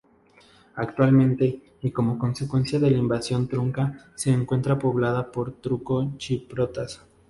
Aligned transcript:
Actualmente, 0.77 1.61
y 1.83 1.91
como 1.91 2.17
consecuencia 2.17 2.79
de 2.79 2.89
la 2.89 2.97
invasión 2.97 3.47
turca, 3.47 4.09
se 4.15 4.31
encuentra 4.31 4.79
poblada 4.79 5.31
por 5.31 5.51
turco-chipriotas. 5.51 7.03